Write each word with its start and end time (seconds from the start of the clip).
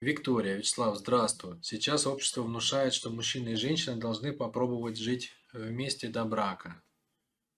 Виктория, 0.00 0.56
Вячеслав, 0.56 0.98
здравствуй. 0.98 1.58
Сейчас 1.62 2.06
общество 2.06 2.42
внушает, 2.42 2.92
что 2.92 3.08
мужчина 3.10 3.50
и 3.50 3.54
женщина 3.54 3.96
должны 3.96 4.34
попробовать 4.34 4.98
жить 4.98 5.32
вместе 5.54 6.08
до 6.08 6.26
брака. 6.26 6.82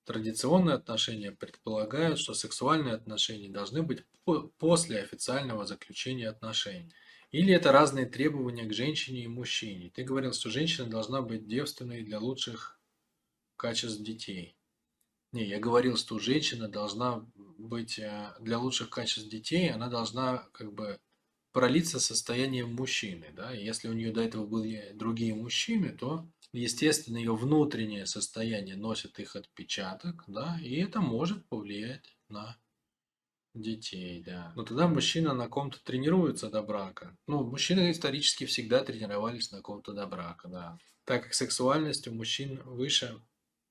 Традиционные 0.05 0.77
отношения 0.77 1.33
предполагают, 1.33 2.21
что 2.21 2.35
сексуальные 2.35 2.95
отношения 2.95 3.49
должны 3.49 3.83
быть 3.83 4.05
после 4.59 5.01
официального 5.01 5.67
заключения 5.67 6.29
отношений. 6.29 6.95
Или 7.33 7.53
это 7.53 7.73
разные 7.73 8.07
требования 8.07 8.67
к 8.67 8.73
женщине 8.73 9.25
и 9.25 9.29
мужчине. 9.29 9.91
Ты 9.91 10.05
говорил, 10.05 10.33
что 10.33 10.49
женщина 10.49 10.89
должна 10.89 11.23
быть 11.23 11.49
девственной 11.49 12.05
для 12.05 12.21
лучших 12.21 12.81
качеств 13.57 14.01
детей. 14.01 14.57
Не, 15.33 15.45
я 15.45 15.59
говорил, 15.59 15.97
что 15.97 16.21
женщина 16.21 16.69
должна 16.69 17.27
быть 17.35 17.99
э, 17.99 18.33
для 18.41 18.59
лучших 18.59 18.89
качеств 18.89 19.29
детей, 19.29 19.71
она 19.71 19.89
должна 19.89 20.49
как 20.53 20.73
бы 20.73 20.99
пролиться 21.59 21.99
состоянием 21.99 22.73
мужчины, 22.73 23.33
да, 23.35 23.51
если 23.51 23.89
у 23.89 23.93
нее 23.93 24.13
до 24.13 24.21
этого 24.21 24.47
были 24.47 24.93
другие 24.95 25.35
мужчины, 25.35 25.89
то, 25.89 26.31
естественно, 26.53 27.17
ее 27.17 27.35
внутреннее 27.35 28.07
состояние 28.07 28.77
носит 28.77 29.19
их 29.19 29.35
отпечаток, 29.35 30.23
да, 30.29 30.57
и 30.63 30.77
это 30.77 31.01
может 31.01 31.49
повлиять 31.49 32.17
на 32.29 32.57
детей, 33.55 34.23
да. 34.23 34.53
Но 34.55 34.63
тогда 34.63 34.87
мужчина 34.87 35.35
на 35.35 35.49
ком-то 35.49 35.83
тренируется 35.83 36.49
до 36.49 36.63
брака. 36.63 37.17
Ну, 37.27 37.43
мужчины 37.43 37.91
исторически 37.91 38.47
всегда 38.47 38.85
тренировались 38.85 39.51
на 39.51 39.61
ком-то 39.61 39.93
до 39.93 40.07
брака, 40.07 40.47
да. 40.47 40.79
Так 41.07 41.25
как 41.25 41.35
сексуальность 41.35 42.07
у 42.07 42.15
мужчин 42.15 42.63
выше 42.63 43.21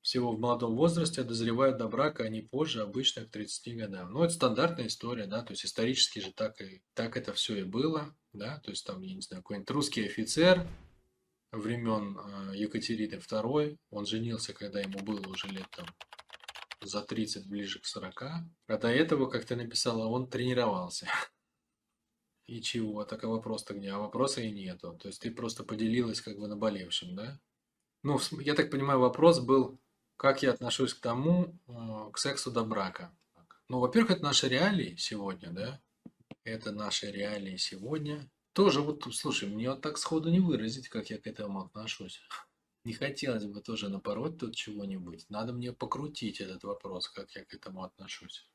всего 0.07 0.31
в 0.31 0.39
молодом 0.39 0.77
возрасте, 0.77 1.21
дозревают 1.21 1.77
до 1.77 1.89
брака 1.89 2.23
они 2.23 2.41
позже, 2.41 2.81
обычно 2.81 3.25
к 3.25 3.29
30 3.29 3.75
годам. 3.75 4.13
Ну, 4.13 4.23
это 4.23 4.33
стандартная 4.33 4.87
история, 4.87 5.27
да, 5.27 5.41
то 5.43 5.51
есть 5.51 5.65
исторически 5.65 6.19
же 6.19 6.31
так, 6.31 6.61
и, 6.61 6.81
так 6.93 7.17
это 7.17 7.33
все 7.33 7.57
и 7.57 7.63
было, 7.63 8.15
да, 8.31 8.59
то 8.59 8.71
есть 8.71 8.85
там, 8.85 9.01
я 9.01 9.13
не 9.13 9.19
знаю, 9.19 9.43
какой-нибудь 9.43 9.69
русский 9.69 10.05
офицер 10.05 10.65
времен 11.51 12.17
э, 12.17 12.55
Екатерины 12.55 13.15
II, 13.15 13.77
он 13.89 14.05
женился, 14.05 14.53
когда 14.53 14.79
ему 14.79 14.99
было 14.99 15.27
уже 15.27 15.49
лет 15.49 15.67
там 15.75 15.85
за 16.79 17.01
30, 17.01 17.49
ближе 17.49 17.81
к 17.81 17.85
40, 17.85 18.21
а 18.21 18.77
до 18.77 18.87
этого, 18.87 19.29
как 19.29 19.43
ты 19.43 19.57
написала, 19.57 20.07
он 20.07 20.29
тренировался. 20.29 21.09
И 22.47 22.61
чего? 22.61 23.03
Так 23.03 23.25
а 23.25 23.27
вопрос-то 23.27 23.73
где? 23.73 23.89
А 23.89 23.97
вопроса 23.97 24.39
и 24.39 24.51
нету. 24.51 24.97
То 25.01 25.09
есть 25.09 25.21
ты 25.21 25.31
просто 25.31 25.65
поделилась 25.65 26.21
как 26.21 26.39
бы 26.39 26.47
наболевшим, 26.47 27.13
да? 27.13 27.41
Ну, 28.03 28.17
я 28.39 28.53
так 28.55 28.71
понимаю, 28.71 29.01
вопрос 29.01 29.41
был 29.41 29.81
как 30.17 30.41
я 30.43 30.51
отношусь 30.51 30.93
к 30.93 30.99
тому, 30.99 31.55
э, 31.67 32.11
к 32.11 32.17
сексу 32.17 32.51
до 32.51 32.63
брака? 32.63 33.15
Ну, 33.69 33.79
во-первых, 33.79 34.11
это 34.11 34.23
наши 34.23 34.49
реалии 34.49 34.95
сегодня, 34.97 35.51
да? 35.51 35.81
Это 36.43 36.71
наши 36.71 37.11
реалии 37.11 37.57
сегодня. 37.57 38.29
Тоже 38.53 38.81
вот, 38.81 39.03
слушай, 39.13 39.47
мне 39.47 39.69
вот 39.69 39.81
так 39.81 39.97
сходу 39.97 40.29
не 40.29 40.39
выразить, 40.39 40.89
как 40.89 41.09
я 41.09 41.19
к 41.19 41.27
этому 41.27 41.65
отношусь. 41.65 42.21
Не 42.83 42.93
хотелось 42.93 43.45
бы 43.45 43.61
тоже 43.61 43.89
напороть 43.89 44.37
тут 44.37 44.55
чего-нибудь. 44.55 45.29
Надо 45.29 45.53
мне 45.53 45.73
покрутить 45.73 46.41
этот 46.41 46.63
вопрос, 46.63 47.09
как 47.09 47.29
я 47.35 47.45
к 47.45 47.53
этому 47.53 47.83
отношусь. 47.83 48.49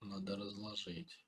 Надо 0.00 0.36
разложить. 0.36 1.24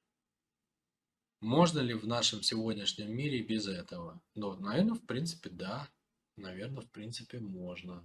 Можно 1.41 1.81
ли 1.81 1.93
в 1.93 2.07
нашем 2.07 2.43
сегодняшнем 2.43 3.15
мире 3.15 3.43
без 3.43 3.69
этого? 3.69 4.21
Ну, 4.35 4.57
наверное, 4.57 4.95
в 4.95 5.05
принципе, 5.05 5.51
да. 5.51 5.89
Наверное, 6.37 6.83
в 6.83 6.91
принципе, 6.91 7.39
можно. 7.39 8.03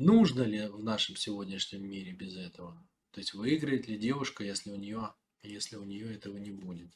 Нужно 0.00 0.42
ли 0.42 0.68
в 0.68 0.84
нашем 0.84 1.16
сегодняшнем 1.16 1.82
мире 1.82 2.12
без 2.12 2.36
этого? 2.36 2.80
То 3.10 3.18
есть 3.18 3.34
выиграет 3.34 3.88
ли 3.88 3.98
девушка, 3.98 4.44
если 4.44 4.70
у 4.70 4.76
нее, 4.76 5.12
если 5.42 5.74
у 5.74 5.82
нее 5.82 6.14
этого 6.14 6.36
не 6.36 6.52
будет? 6.52 6.92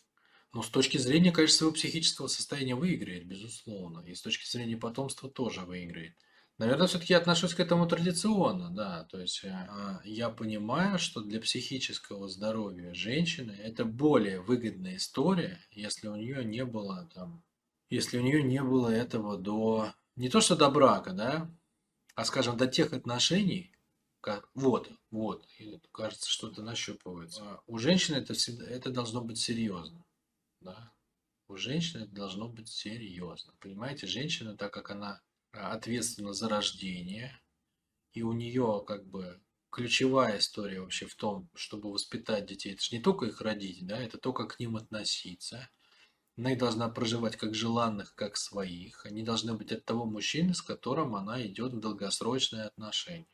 Но 0.53 0.63
с 0.63 0.69
точки 0.69 0.99
зрения, 0.99 1.33
конечно, 1.33 1.57
своего 1.57 1.75
психического 1.75 2.29
состояния 2.29 2.77
выиграет, 2.77 3.27
безусловно. 3.27 4.05
И 4.07 4.15
с 4.15 4.23
точки 4.23 4.49
зрения 4.49 4.77
потомства 4.77 5.29
тоже 5.29 5.63
выиграет. 5.63 6.15
Наверное, 6.59 6.87
все-таки 6.87 7.13
я 7.13 7.19
отношусь 7.19 7.55
к 7.55 7.61
этому 7.61 7.89
традиционно, 7.89 8.71
да. 8.71 9.03
То 9.11 9.19
есть 9.19 9.43
э, 9.43 10.01
я 10.05 10.29
понимаю, 10.29 11.01
что 11.01 11.23
для 11.23 11.41
психического 11.41 12.29
здоровья 12.29 12.95
женщины 12.95 13.51
это 13.51 13.85
более 13.85 14.41
выгодная 14.41 14.95
история, 14.95 15.59
если 15.73 16.07
у 16.07 16.15
нее 16.15 16.45
не 16.45 16.65
было 16.65 17.11
там, 17.13 17.43
если 17.91 18.19
у 18.19 18.23
нее 18.23 18.45
не 18.45 18.63
было 18.63 18.91
этого 18.91 19.37
до 19.39 19.93
не 20.15 20.29
то 20.29 20.41
что 20.41 20.55
до 20.55 20.71
брака, 20.71 21.13
да, 21.13 21.51
а 22.15 22.25
скажем, 22.25 22.57
до 22.57 22.67
тех 22.67 22.93
отношений, 22.93 23.73
как, 24.21 24.49
вот, 24.55 24.91
вот, 25.11 25.47
кажется, 25.93 26.31
что-то 26.31 26.63
нащупывается. 26.63 27.43
А 27.43 27.63
у 27.67 27.79
женщины 27.79 28.17
это 28.17 28.35
всегда, 28.35 28.67
это 28.67 28.91
должно 28.91 29.23
быть 29.23 29.39
серьезно, 29.39 30.05
да. 30.61 30.93
У 31.49 31.57
женщины 31.57 32.05
это 32.05 32.13
должно 32.13 32.49
быть 32.49 32.69
серьезно. 32.69 33.53
Понимаете, 33.61 34.07
женщина, 34.07 34.57
так 34.57 34.73
как 34.73 34.91
она 34.91 35.21
а, 35.53 35.73
ответственна 35.73 36.33
за 36.33 36.49
рождение, 36.49 37.39
и 38.13 38.23
у 38.23 38.33
нее 38.33 38.83
как 38.87 39.07
бы 39.07 39.41
ключевая 39.71 40.39
история 40.39 40.81
вообще 40.81 41.07
в 41.07 41.15
том, 41.15 41.51
чтобы 41.55 41.91
воспитать 41.91 42.47
детей. 42.47 42.75
Это 42.75 42.83
же 42.83 42.97
не 42.97 43.03
только 43.03 43.27
их 43.27 43.41
родить, 43.41 43.87
да, 43.87 43.99
это 44.01 44.19
то, 44.19 44.33
как 44.33 44.57
к 44.57 44.61
ним 44.61 44.77
относиться– 44.77 45.69
она 46.37 46.55
должна 46.55 46.89
проживать 46.89 47.37
как 47.37 47.55
желанных, 47.55 48.15
как 48.15 48.37
своих. 48.37 49.05
Они 49.05 49.23
должны 49.23 49.55
быть 49.55 49.71
от 49.73 49.85
того 49.85 50.07
мужчины, 50.07 50.55
с 50.55 50.63
которым 50.63 51.15
она 51.15 51.45
идет 51.47 51.75
в 51.75 51.81
долгосрочные 51.81 52.65
отношения, 52.65 53.27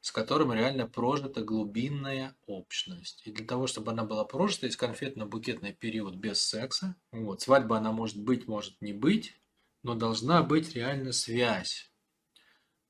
с 0.00 0.12
которым 0.12 0.52
реально 0.52 0.86
прожита 0.86 1.42
глубинная 1.42 2.36
общность. 2.46 3.22
И 3.26 3.32
для 3.32 3.44
того, 3.44 3.66
чтобы 3.66 3.90
она 3.90 4.04
была 4.04 4.24
прожита, 4.24 4.66
есть 4.66 4.78
конфетно-букетный 4.78 5.72
период 5.72 6.14
без 6.14 6.40
секса. 6.40 6.94
Вот. 7.10 7.40
Свадьба 7.40 7.78
она 7.78 7.90
может 7.90 8.20
быть, 8.20 8.46
может 8.46 8.80
не 8.80 8.92
быть, 8.92 9.34
но 9.82 9.94
должна 9.94 10.42
быть 10.42 10.74
реально 10.74 11.12
связь. 11.12 11.90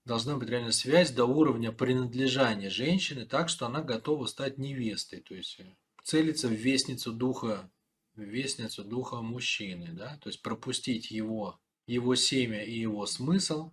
Должна 0.04 0.36
быть 0.36 0.50
реально 0.50 0.72
связь 0.72 1.12
до 1.12 1.24
уровня 1.24 1.72
принадлежания 1.72 2.68
женщины 2.68 3.24
так, 3.24 3.48
что 3.48 3.64
она 3.64 3.80
готова 3.80 4.26
стать 4.26 4.58
невестой. 4.58 5.20
То 5.20 5.34
есть 5.34 5.58
целиться 6.02 6.48
в 6.48 6.52
вестницу 6.52 7.10
духа 7.10 7.70
вестницу 8.16 8.84
духа 8.84 9.20
мужчины, 9.20 9.92
да, 9.92 10.18
то 10.22 10.28
есть 10.28 10.42
пропустить 10.42 11.10
его, 11.10 11.60
его 11.86 12.14
семя 12.14 12.64
и 12.64 12.78
его 12.78 13.06
смысл 13.06 13.72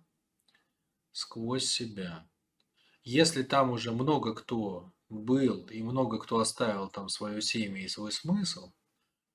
сквозь 1.12 1.66
себя. 1.66 2.28
Если 3.04 3.42
там 3.42 3.70
уже 3.70 3.92
много 3.92 4.34
кто 4.34 4.92
был 5.08 5.66
и 5.66 5.82
много 5.82 6.18
кто 6.18 6.38
оставил 6.38 6.88
там 6.88 7.08
свое 7.08 7.42
семя 7.42 7.82
и 7.82 7.88
свой 7.88 8.12
смысл, 8.12 8.72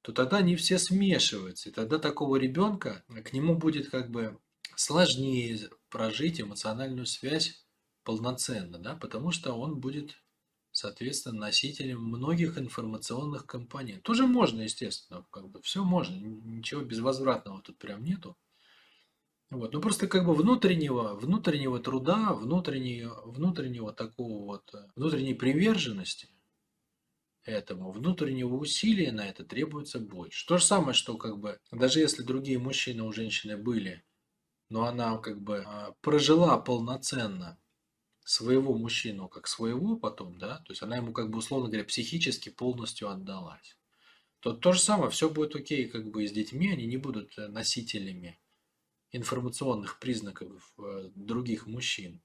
то 0.01 0.12
тогда 0.13 0.41
не 0.41 0.56
все 0.56 0.79
смешиваются, 0.79 1.69
и 1.69 1.72
тогда 1.72 2.00
такого 2.00 2.38
ребенка 2.38 3.03
к 3.25 3.34
нему 3.34 3.57
будет 3.57 3.89
как 3.89 4.09
бы 4.09 4.39
сложнее 4.75 5.69
прожить 5.89 6.39
эмоциональную 6.39 7.06
связь 7.06 7.66
полноценно, 8.03 8.79
да, 8.79 8.95
потому 8.95 9.31
что 9.31 9.53
он 9.53 9.79
будет 9.79 10.16
соответственно, 10.77 11.39
носителем 11.39 12.03
многих 12.03 12.59
информационных 12.59 13.47
компонентов. 13.47 14.03
Тоже 14.03 14.27
можно, 14.27 14.61
естественно, 14.61 15.25
как 15.31 15.49
бы 15.49 15.59
все 15.63 15.83
можно, 15.83 16.15
ничего 16.15 16.81
безвозвратного 16.81 17.63
тут 17.63 17.79
прям 17.79 18.03
нету. 18.03 18.38
Вот. 19.49 19.73
Ну 19.73 19.81
просто 19.81 20.07
как 20.07 20.25
бы 20.27 20.35
внутреннего, 20.35 21.15
внутреннего 21.15 21.79
труда, 21.79 22.33
внутреннего, 22.33 23.23
внутреннего 23.25 23.91
такого 23.91 24.45
вот, 24.45 24.69
э, 24.75 24.88
внутренней 24.95 25.33
приверженности 25.33 26.29
этому, 27.44 27.91
внутреннего 27.91 28.53
усилия 28.55 29.11
на 29.11 29.27
это 29.27 29.44
требуется 29.45 29.99
больше. 29.99 30.45
То 30.45 30.59
же 30.59 30.63
самое, 30.63 30.94
что 30.94 31.17
как 31.17 31.39
бы, 31.39 31.59
даже 31.71 32.01
если 32.01 32.21
другие 32.21 32.59
мужчины 32.59 33.01
у 33.01 33.11
женщины 33.11 33.57
были, 33.57 34.03
но 34.69 34.83
она 34.83 35.17
как 35.17 35.41
бы 35.41 35.63
а, 35.65 35.95
прожила 36.01 36.57
полноценно 36.59 37.57
своего 38.27 38.77
мужчину 38.77 39.29
как 39.29 39.47
своего 39.47 39.95
потом, 39.95 40.38
да, 40.38 40.57
то 40.57 40.73
есть 40.73 40.81
она 40.83 40.97
ему 40.97 41.13
как 41.13 41.29
бы, 41.29 41.38
условно 41.38 41.69
говоря, 41.69 41.85
психически 41.85 42.49
полностью 42.49 43.09
отдалась. 43.09 43.77
То 44.41 44.51
то 44.51 44.73
же 44.73 44.81
самое, 44.81 45.09
все 45.09 45.29
будет 45.29 45.55
окей 45.55 45.88
как 45.88 46.11
бы 46.11 46.25
и 46.25 46.27
с 46.27 46.33
детьми, 46.33 46.69
они 46.69 46.85
не 46.88 46.97
будут 46.97 47.38
э, 47.38 47.47
носителями 47.47 48.38
информационных 49.13 49.97
признаков 50.00 50.74
э, 50.77 51.09
других 51.15 51.68
мужчин. 51.68 52.21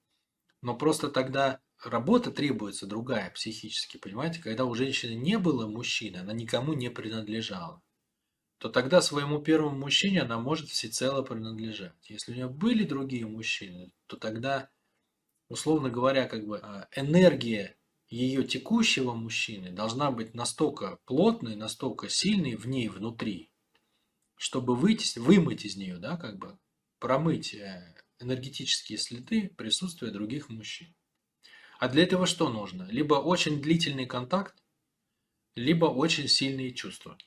Но 0.61 0.77
просто 0.77 1.09
тогда 1.09 1.61
работа 1.85 2.33
требуется 2.33 2.89
другая 2.89 3.31
психически, 3.31 3.97
понимаете? 3.97 4.41
Когда 4.41 4.65
у 4.65 4.75
женщины 4.75 5.15
не 5.15 5.39
было 5.39 5.69
мужчины, 5.69 6.17
она 6.17 6.33
никому 6.33 6.73
не 6.73 6.91
принадлежала, 6.91 7.81
то 8.59 8.69
тогда 8.69 9.03
своему 9.03 9.41
первому 9.41 9.79
мужчине 9.79 10.23
она 10.23 10.41
может 10.41 10.69
всецело 10.69 11.23
принадлежать. 11.23 12.11
Если 12.11 12.33
у 12.33 12.35
нее 12.35 12.49
были 12.49 12.83
другие 12.83 13.25
мужчины, 13.25 13.93
то 14.09 14.17
тогда 14.17 14.69
условно 15.53 15.91
говоря, 15.91 16.27
как 16.27 16.47
бы 16.47 16.59
а, 16.59 16.89
энергия 16.97 17.77
ее 18.09 18.43
текущего 18.43 19.13
мужчины 19.13 19.71
должна 19.71 20.11
быть 20.11 20.33
настолько 20.35 20.99
плотной, 21.05 21.57
настолько 21.57 22.09
сильной 22.09 22.57
в 22.57 22.67
ней 22.67 22.89
внутри, 22.89 23.53
чтобы 24.37 24.75
выйти, 24.75 25.19
вымыть 25.19 25.67
из 25.67 25.77
нее, 25.77 25.99
да, 25.99 26.17
как 26.17 26.39
бы 26.39 26.59
промыть 26.99 27.55
э, 27.55 27.95
энергетические 28.19 28.97
следы 28.97 29.51
присутствия 29.57 30.11
других 30.11 30.49
мужчин. 30.49 30.95
А 31.79 31.89
для 31.89 32.05
этого 32.05 32.27
что 32.27 32.49
нужно? 32.49 32.85
Либо 32.91 33.15
очень 33.15 33.61
длительный 33.61 34.07
контакт, 34.07 34.57
либо 35.55 35.85
очень 35.85 36.29
сильные 36.29 36.73
чувства. 36.73 37.19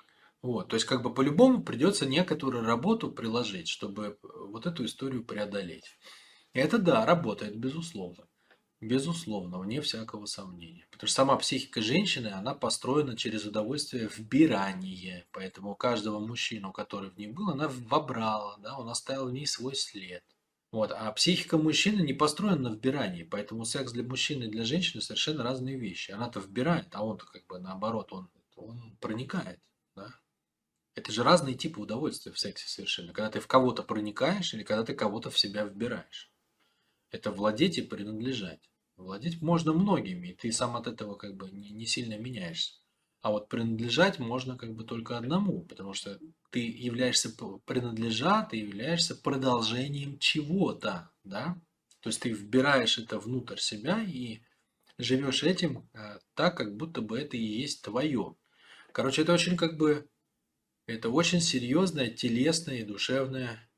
Вот, 0.41 0.69
то 0.69 0.75
есть 0.77 0.87
как 0.87 1.03
бы 1.03 1.13
по-любому 1.13 1.63
придется 1.63 2.07
некоторую 2.07 2.63
работу 2.65 3.11
приложить, 3.11 3.67
чтобы 3.67 4.17
вот 4.23 4.65
эту 4.65 4.85
историю 4.85 5.23
преодолеть. 5.23 5.95
Это 6.55 6.77
да, 6.77 7.05
работает, 7.05 7.57
безусловно. 7.57 8.29
Безусловно, 8.79 9.59
вне 9.59 9.81
всякого 9.81 10.25
сомнения. 10.25 10.87
Потому 10.89 11.07
что 11.09 11.15
сама 11.15 11.35
психика 11.35 11.81
женщины, 11.81 12.27
она 12.27 12.53
построена 12.53 13.17
через 13.17 13.45
удовольствие 13.45 14.07
вбирание. 14.07 15.27
Поэтому 15.33 15.71
у 15.71 15.75
каждого 15.75 16.25
мужчину, 16.25 16.71
который 16.71 17.09
в 17.09 17.17
ней 17.17 17.27
был, 17.27 17.49
она 17.49 17.67
вобрала, 17.67 18.57
да, 18.59 18.77
он 18.77 18.87
оставил 18.87 19.27
в 19.27 19.33
ней 19.33 19.45
свой 19.45 19.75
след. 19.75 20.23
Вот. 20.71 20.93
А 20.93 21.11
психика 21.11 21.57
мужчины 21.57 22.03
не 22.03 22.13
построена 22.13 22.69
на 22.69 22.73
вбирании, 22.73 23.23
поэтому 23.23 23.65
секс 23.65 23.91
для 23.91 24.03
мужчины 24.03 24.45
и 24.45 24.49
для 24.49 24.63
женщины 24.63 25.01
совершенно 25.01 25.43
разные 25.43 25.77
вещи. 25.77 26.11
Она-то 26.11 26.39
вбирает, 26.39 26.87
а 26.93 27.03
он-то 27.03 27.25
как 27.25 27.45
бы 27.47 27.59
наоборот, 27.59 28.13
он, 28.13 28.29
он 28.55 28.95
проникает. 29.01 29.59
Да? 29.93 30.07
Это 30.95 31.11
же 31.11 31.23
разные 31.23 31.55
типы 31.55 31.81
удовольствия 31.81 32.31
в 32.31 32.39
сексе 32.39 32.69
совершенно. 32.69 33.11
Когда 33.11 33.29
ты 33.29 33.41
в 33.41 33.47
кого-то 33.47 33.83
проникаешь 33.83 34.53
или 34.53 34.63
когда 34.63 34.85
ты 34.85 34.93
кого-то 34.93 35.29
в 35.29 35.37
себя 35.37 35.65
вбираешь. 35.65 36.31
Это 37.15 37.31
владеть 37.31 37.77
и 37.77 37.81
принадлежать. 37.81 38.59
Владеть 38.97 39.41
можно 39.41 39.71
многими, 39.71 40.27
и 40.27 40.33
ты 40.33 40.51
сам 40.51 40.75
от 40.75 40.85
этого 40.85 41.15
как 41.15 41.37
бы 41.37 41.49
не, 41.49 41.69
не 41.69 41.85
сильно 41.85 42.17
меняешься. 42.17 42.73
А 43.21 43.31
вот 43.31 43.47
принадлежать 43.47 44.19
можно 44.19 44.57
как 44.57 44.75
бы 44.75 44.83
только 44.83 45.17
одному, 45.17 45.63
потому 45.63 45.93
что 45.93 46.19
ты 46.51 46.59
являешься, 46.59 47.29
принадлежа, 47.63 48.43
ты 48.43 48.57
являешься 48.57 49.15
продолжением 49.15 50.19
чего-то, 50.19 51.09
да? 51.23 51.57
То 52.01 52.09
есть 52.09 52.19
ты 52.19 52.31
вбираешь 52.31 52.97
это 52.97 53.17
внутрь 53.17 53.59
себя 53.59 54.03
и 54.03 54.41
живешь 54.97 55.43
этим 55.43 55.89
э, 55.93 56.19
так, 56.33 56.57
как 56.57 56.75
будто 56.75 56.99
бы 56.99 57.17
это 57.17 57.37
и 57.37 57.41
есть 57.41 57.81
твое. 57.81 58.35
Короче, 58.91 59.21
это 59.21 59.31
очень 59.31 59.55
как 59.55 59.77
бы, 59.77 60.09
это 60.85 61.09
очень 61.09 61.39
серьезная 61.39 62.09
телесная 62.09 62.79
и 62.79 62.83
душевная 62.83 63.69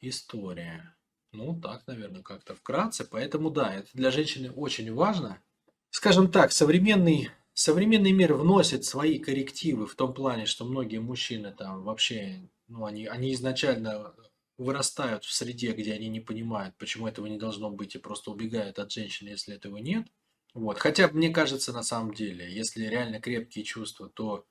история. 0.00 0.96
Ну, 1.32 1.58
так, 1.58 1.86
наверное, 1.86 2.22
как-то 2.22 2.54
вкратце. 2.54 3.04
Поэтому 3.04 3.50
да, 3.50 3.74
это 3.74 3.88
для 3.94 4.10
женщины 4.10 4.50
очень 4.50 4.92
важно. 4.92 5.42
Скажем 5.90 6.30
так, 6.30 6.52
современный, 6.52 7.30
современный 7.54 8.12
мир 8.12 8.34
вносит 8.34 8.84
свои 8.84 9.18
коррективы 9.18 9.86
в 9.86 9.94
том 9.94 10.12
плане, 10.12 10.46
что 10.46 10.64
многие 10.64 10.98
мужчины 10.98 11.52
там 11.52 11.82
вообще, 11.84 12.48
ну, 12.68 12.84
они, 12.84 13.06
они 13.06 13.32
изначально 13.34 14.14
вырастают 14.58 15.24
в 15.24 15.32
среде, 15.32 15.72
где 15.72 15.94
они 15.94 16.08
не 16.08 16.20
понимают, 16.20 16.76
почему 16.76 17.08
этого 17.08 17.26
не 17.26 17.38
должно 17.38 17.70
быть, 17.70 17.94
и 17.94 17.98
просто 17.98 18.30
убегают 18.30 18.78
от 18.78 18.92
женщины, 18.92 19.30
если 19.30 19.54
этого 19.54 19.78
нет. 19.78 20.06
Вот. 20.54 20.78
Хотя, 20.78 21.08
мне 21.08 21.30
кажется, 21.30 21.72
на 21.72 21.82
самом 21.82 22.12
деле, 22.12 22.52
если 22.54 22.84
реально 22.84 23.20
крепкие 23.20 23.64
чувства, 23.64 24.10
то 24.10 24.44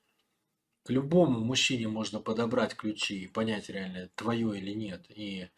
к 0.84 0.90
любому 0.92 1.40
мужчине 1.40 1.88
можно 1.88 2.20
подобрать 2.20 2.76
ключи 2.76 3.24
и 3.24 3.28
понять 3.28 3.70
реально, 3.70 4.10
твое 4.16 4.58
или 4.58 4.72
нет. 4.74 5.06
И 5.10 5.50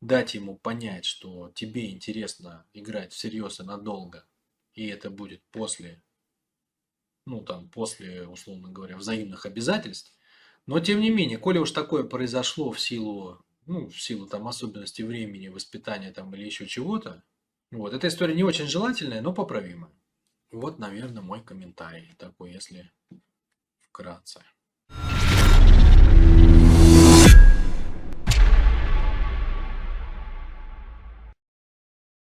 дать 0.00 0.34
ему 0.34 0.56
понять, 0.56 1.04
что 1.04 1.50
тебе 1.54 1.90
интересно 1.90 2.66
играть 2.72 3.12
всерьез 3.12 3.60
и 3.60 3.64
надолго, 3.64 4.24
и 4.74 4.86
это 4.86 5.10
будет 5.10 5.42
после, 5.50 6.02
ну 7.26 7.42
там, 7.42 7.68
после, 7.68 8.26
условно 8.26 8.68
говоря, 8.68 8.96
взаимных 8.96 9.46
обязательств. 9.46 10.14
Но 10.66 10.80
тем 10.80 11.00
не 11.00 11.10
менее, 11.10 11.38
коли 11.38 11.58
уж 11.58 11.70
такое 11.72 12.04
произошло 12.04 12.70
в 12.72 12.80
силу, 12.80 13.44
ну, 13.66 13.88
в 13.88 14.00
силу 14.00 14.26
там 14.26 14.46
особенностей 14.46 15.02
времени, 15.02 15.48
воспитания 15.48 16.12
там 16.12 16.34
или 16.34 16.44
еще 16.44 16.66
чего-то, 16.66 17.24
вот, 17.70 17.92
эта 17.92 18.08
история 18.08 18.34
не 18.34 18.44
очень 18.44 18.66
желательная, 18.66 19.20
но 19.20 19.32
поправимая. 19.34 19.92
Вот, 20.50 20.78
наверное, 20.78 21.22
мой 21.22 21.42
комментарий 21.42 22.14
такой, 22.14 22.52
если 22.52 22.90
вкратце. 23.80 24.42